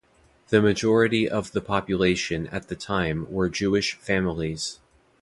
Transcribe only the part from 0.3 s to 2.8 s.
The majority of the population at the